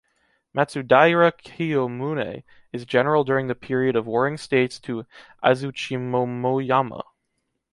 [0.55, 2.41] Matsudaira Kiyomune
[2.73, 5.05] is General during the period of Warring States to
[5.43, 7.03] Azuchimomoyama.